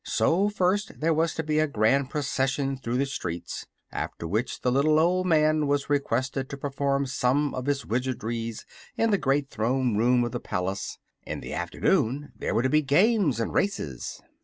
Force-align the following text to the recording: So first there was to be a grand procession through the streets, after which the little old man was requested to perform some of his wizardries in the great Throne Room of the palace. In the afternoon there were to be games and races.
So 0.03 0.49
first 0.49 0.99
there 0.99 1.13
was 1.13 1.35
to 1.35 1.43
be 1.43 1.59
a 1.59 1.67
grand 1.67 2.09
procession 2.09 2.75
through 2.75 2.97
the 2.97 3.05
streets, 3.05 3.67
after 3.91 4.27
which 4.27 4.61
the 4.61 4.71
little 4.71 4.97
old 4.97 5.27
man 5.27 5.67
was 5.67 5.91
requested 5.91 6.49
to 6.49 6.57
perform 6.57 7.05
some 7.05 7.53
of 7.53 7.67
his 7.67 7.85
wizardries 7.85 8.65
in 8.97 9.11
the 9.11 9.19
great 9.19 9.51
Throne 9.51 9.95
Room 9.97 10.23
of 10.23 10.31
the 10.31 10.39
palace. 10.39 10.97
In 11.21 11.39
the 11.39 11.53
afternoon 11.53 12.31
there 12.35 12.55
were 12.55 12.63
to 12.63 12.67
be 12.69 12.81
games 12.81 13.39
and 13.39 13.53
races. 13.53 14.19